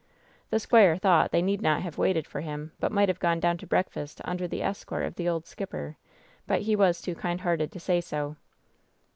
[0.49, 3.57] The squire thought they need not have waited for him, but might have gone down
[3.59, 5.95] to breakfast imder the escort of the old skipper,
[6.47, 8.35] but he was too kind hearted to say so.